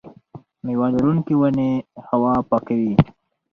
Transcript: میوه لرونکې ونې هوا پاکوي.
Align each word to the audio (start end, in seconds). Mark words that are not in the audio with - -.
میوه 0.65 0.87
لرونکې 0.95 1.33
ونې 1.39 1.71
هوا 2.07 2.33
پاکوي. 2.49 2.93